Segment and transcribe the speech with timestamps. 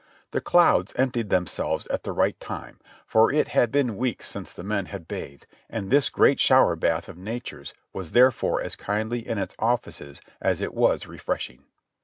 [0.31, 4.51] The clouds emptied them selves at the right time, for it had been weeks since
[4.51, 9.19] the men had bathed, and this great shower bath of Nature's was therefore as kindly
[9.19, 11.65] in its offices as it was refreshing.